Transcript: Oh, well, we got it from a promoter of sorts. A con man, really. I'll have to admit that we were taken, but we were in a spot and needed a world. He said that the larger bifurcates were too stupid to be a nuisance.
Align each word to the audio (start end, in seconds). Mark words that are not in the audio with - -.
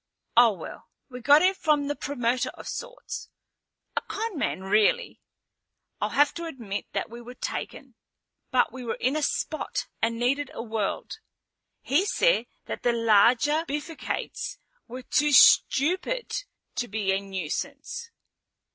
Oh, 0.35 0.53
well, 0.53 0.87
we 1.09 1.21
got 1.21 1.43
it 1.43 1.55
from 1.55 1.87
a 1.91 1.93
promoter 1.93 2.49
of 2.55 2.67
sorts. 2.67 3.29
A 3.95 4.01
con 4.01 4.35
man, 4.35 4.61
really. 4.63 5.21
I'll 6.01 6.09
have 6.09 6.33
to 6.33 6.45
admit 6.47 6.87
that 6.93 7.11
we 7.11 7.21
were 7.21 7.35
taken, 7.35 7.93
but 8.49 8.73
we 8.73 8.83
were 8.83 8.95
in 8.95 9.15
a 9.15 9.21
spot 9.21 9.85
and 10.01 10.17
needed 10.17 10.49
a 10.55 10.63
world. 10.63 11.19
He 11.83 12.07
said 12.07 12.47
that 12.65 12.81
the 12.81 12.93
larger 12.93 13.63
bifurcates 13.67 14.57
were 14.87 15.03
too 15.03 15.33
stupid 15.33 16.33
to 16.77 16.87
be 16.87 17.11
a 17.11 17.19
nuisance. 17.21 18.09